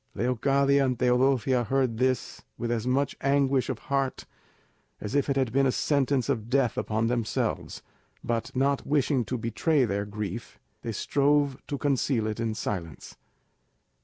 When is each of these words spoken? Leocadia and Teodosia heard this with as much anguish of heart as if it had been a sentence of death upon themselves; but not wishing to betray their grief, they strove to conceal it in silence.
Leocadia 0.15 0.83
and 0.83 0.97
Teodosia 0.97 1.65
heard 1.65 1.99
this 1.99 2.41
with 2.57 2.71
as 2.71 2.87
much 2.87 3.15
anguish 3.21 3.69
of 3.69 3.77
heart 3.77 4.25
as 4.99 5.13
if 5.13 5.29
it 5.29 5.35
had 5.35 5.51
been 5.51 5.67
a 5.67 5.71
sentence 5.71 6.27
of 6.27 6.49
death 6.49 6.75
upon 6.75 7.05
themselves; 7.05 7.83
but 8.23 8.49
not 8.55 8.83
wishing 8.87 9.23
to 9.23 9.37
betray 9.37 9.85
their 9.85 10.07
grief, 10.07 10.57
they 10.81 10.91
strove 10.91 11.61
to 11.67 11.77
conceal 11.77 12.25
it 12.25 12.39
in 12.39 12.55
silence. 12.55 13.15